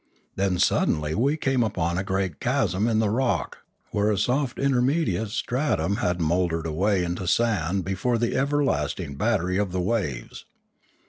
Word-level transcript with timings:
Then 0.35 0.57
suddenly 0.57 1.13
we 1.13 1.37
came 1.37 1.61
upon 1.61 1.99
a 1.99 2.03
great 2.03 2.39
chasm 2.39 2.87
in 2.87 2.97
the 2.97 3.11
rock 3.11 3.59
where 3.91 4.09
a 4.09 4.17
soft 4.17 4.57
intermediate 4.57 5.29
stratum 5.29 5.97
had 5.97 6.19
mouldered 6.19 6.65
away 6.65 7.03
into 7.03 7.27
sand 7.27 7.85
before 7.85 8.17
the 8.17 8.35
everlasting 8.35 9.13
battery 9.13 9.59
of 9.59 9.71
the 9.71 9.79
waves. 9.79 10.45